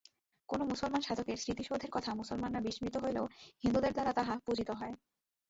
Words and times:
কোন 0.49 0.59
মুসলমান 0.63 1.01
সাধকের 1.01 1.37
স্মৃতিসৌধের 1.37 1.91
কথা 1.91 2.11
মুসলমানরা 2.13 2.59
বিস্মৃত 2.61 2.95
হইলেও 2.97 3.25
হিন্দুদের 3.63 3.93
দ্বারা 3.93 4.11
তাহা 4.13 4.33
পূজিত 4.45 4.69
হয়। 4.79 4.93